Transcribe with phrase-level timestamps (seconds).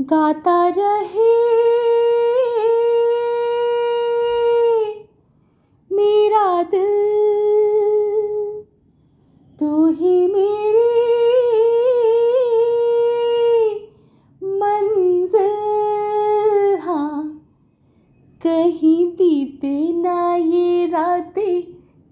[0.00, 1.36] गाता रहे।
[5.92, 8.64] मेरा दिल,
[9.60, 10.86] तू ही मेरी
[14.44, 17.46] मंजिल। हाँ
[18.42, 21.62] कहीं बीते ना ये रातें,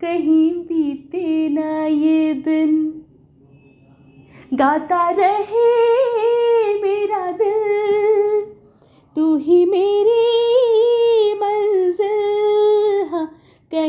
[0.00, 3.02] कहीं बीते ना ये दिन।
[4.54, 6.53] गाता रहे।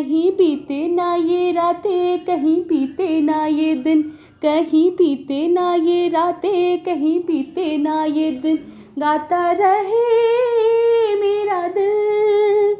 [0.06, 4.02] कहीं बीते ना ये रातें, कहीं बीते ना ये दिन,
[4.42, 8.56] कहीं बीते ना ये रातें, कहीं बीते ना ये दिन।
[9.00, 12.76] गाता रहे मेरा दिल,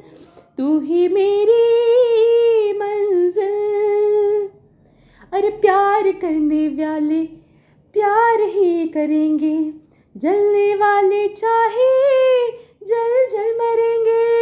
[0.58, 1.64] तू ही मेरी
[2.74, 4.50] मंजिल।
[5.34, 7.24] अरे प्यार करने वाले,
[7.94, 9.74] प्यार ही करेंगे।
[10.18, 11.92] जलने वाले चाहे,
[12.84, 14.36] जल जल मरेंगे।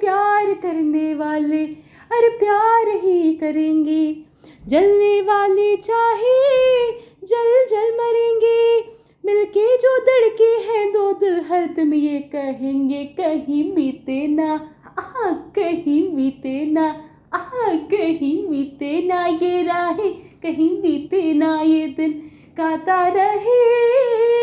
[0.00, 4.16] प्यार करने वाले अरे प्यार ही करेंगे।
[4.66, 6.36] जलने वाले चाहे
[7.24, 14.52] जल जल मरेंगे। मिलके जो दड़के हैं दो दिल हरदम ये कहेंगे, कहीं बीते ना
[14.98, 16.86] आ कहीं बीते ना
[17.34, 17.38] आ
[17.90, 22.12] कहीं बीते ना, ये राहें, कहीं बीते ना, ये दिन
[22.56, 24.33] गाता रहे।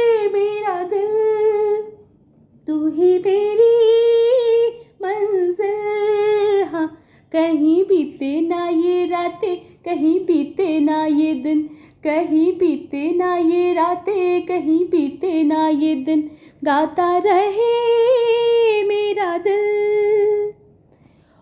[7.31, 11.61] कहीं बीते ना ये रातें, कहीं बीते ना ये दिन,
[12.03, 16.31] कहीं बीते ना ये रातें, कहीं बीते ना ये दिन।
[16.63, 20.53] गाता रहे मेरा दिल।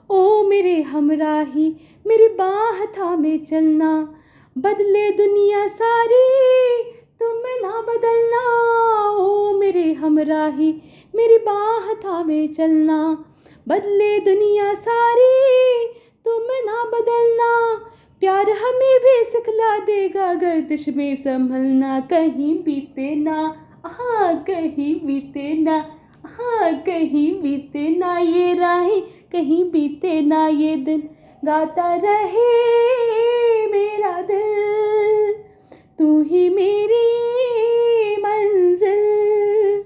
[0.09, 1.75] ओ मेरे हमराही,
[2.07, 4.15] मेरी बाह थामे चलना।
[4.57, 6.83] बदले दुनिया सारी,
[7.19, 8.43] तुम ना बदलना।
[9.17, 10.81] ओ मेरे हमराही,
[11.15, 13.25] मेरी बाह थामे चलना।
[13.67, 15.58] बदले दुनिया सारी
[18.59, 23.37] हमें भी सिखला देगा गर्दिश में संभलना, कहीं बीते ना।
[23.85, 25.75] हाँ कहीं बीते ना।
[26.25, 31.09] हाँ कहीं बीते ना ये राहें, कहीं बीते ना ये दिन।
[31.45, 32.47] गाता रहे
[33.67, 35.33] मेरा दिल,
[35.99, 37.05] तू ही मेरी
[38.17, 39.83] मंजिल।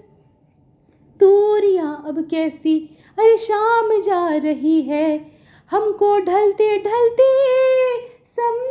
[1.19, 2.77] दूरियाँ अब कैसी,
[3.17, 5.33] अरे शाम जा रही है।
[5.71, 7.31] हमको ढलते ढलते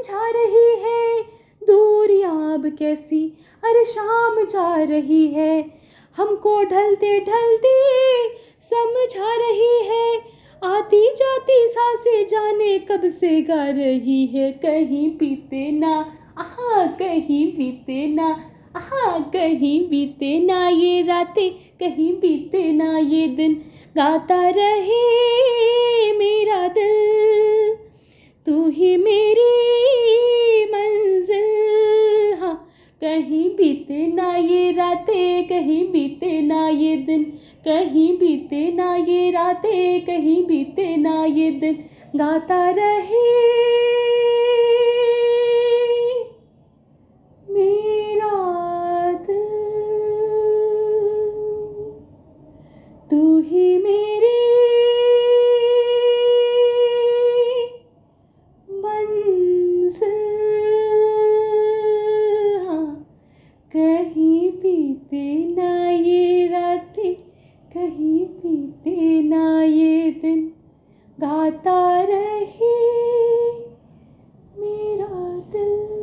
[0.02, 1.22] समझा रही है।
[1.62, 3.38] दूरियाँ अब कैसी?
[3.64, 5.70] अरे शाम जा रही है।
[6.16, 7.74] हमको ढलते ढलते
[8.62, 10.18] समझा रही है।
[10.64, 18.06] आती जाती साँसें जाने कब से गा रही है। कहीं पीते ना, आहा, कहीं बीते
[18.06, 23.54] ना हाँ कहीं बीते ना ये रातें, कहीं बीते ना ये दिन।
[23.96, 25.02] गाता रहे
[26.12, 26.41] मेरा
[33.82, 37.22] बीते ना ये रातें, कहीं बीते ना ये दिन।
[37.64, 41.84] कहीं बीते ना ये रातें, कहीं बीते ना ये दिन।
[42.16, 43.81] गाता रहे
[63.76, 67.14] कहीं पीते ना ये रातें
[67.72, 70.52] कहीं बीते ना ये दिन।
[71.20, 72.74] गाता रहे
[74.60, 76.01] मेरा दिल।